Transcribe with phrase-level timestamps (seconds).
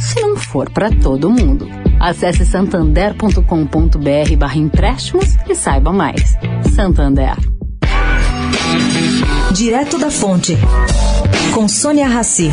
[0.00, 1.68] se não for para todo mundo.
[2.00, 6.36] Acesse santander.com.br barra empréstimos e saiba mais.
[6.74, 7.36] Santander.
[9.52, 10.56] Direto da Fonte,
[11.52, 12.50] com Sônia Rassi.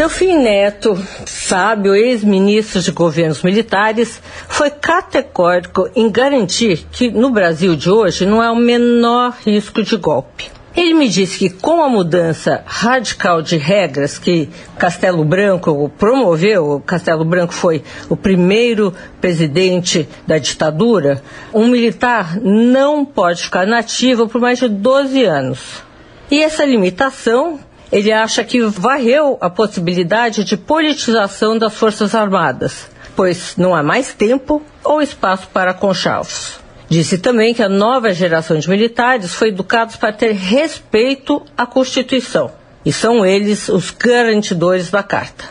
[0.00, 7.90] Delfim Neto, sábio ex-ministro de governos militares, foi categórico em garantir que no Brasil de
[7.90, 10.50] hoje não há o menor risco de golpe.
[10.74, 17.22] Ele me disse que com a mudança radical de regras que Castelo Branco promoveu, Castelo
[17.22, 24.58] Branco foi o primeiro presidente da ditadura, um militar não pode ficar nativo por mais
[24.58, 25.90] de 12 anos.
[26.30, 27.60] E essa limitação,
[27.92, 34.14] ele acha que varreu a possibilidade de politização das Forças Armadas, pois não há mais
[34.14, 36.60] tempo ou espaço para conchavos.
[36.88, 42.50] Disse também que a nova geração de militares foi educada para ter respeito à Constituição.
[42.84, 45.44] E são eles os garantidores da carta.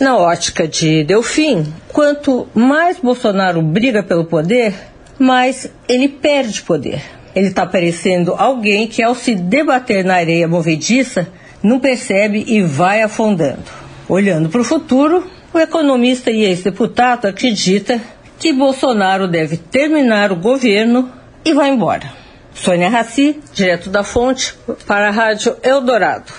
[0.00, 4.74] Na ótica de Delfim, quanto mais Bolsonaro briga pelo poder,
[5.18, 7.02] mais ele perde poder.
[7.36, 11.28] Ele está parecendo alguém que, ao se debater na areia movediça,
[11.62, 13.64] não percebe e vai afundando.
[14.08, 18.00] Olhando para o futuro, o economista e ex-deputado acredita
[18.38, 21.10] que Bolsonaro deve terminar o governo
[21.44, 22.12] e vai embora.
[22.54, 24.54] Sônia Raci, direto da fonte,
[24.86, 26.32] para a Rádio Eldorado.